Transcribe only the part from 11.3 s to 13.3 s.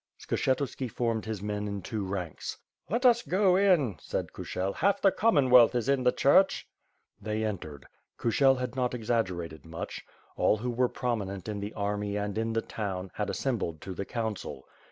in the army and in the town, had